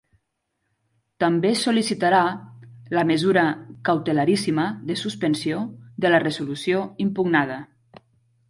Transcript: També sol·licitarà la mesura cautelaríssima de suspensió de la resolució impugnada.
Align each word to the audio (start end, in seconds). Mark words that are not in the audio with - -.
També 1.23 1.49
sol·licitarà 1.63 2.21
la 2.99 3.03
mesura 3.11 3.43
cautelaríssima 3.91 4.65
de 4.89 4.97
suspensió 5.05 5.63
de 6.07 6.15
la 6.15 6.25
resolució 6.29 6.85
impugnada. 7.07 7.61